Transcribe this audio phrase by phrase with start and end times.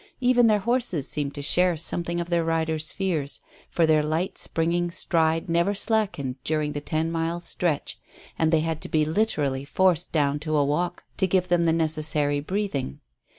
[0.19, 4.89] Even their horses seemed to share something of their riders' fears, for their light springing
[4.89, 7.99] stride never slackened during that ten miles' stretch,
[8.35, 11.71] and they had to be literally forced down to a walk to give them the
[11.71, 12.99] necessary "breathing."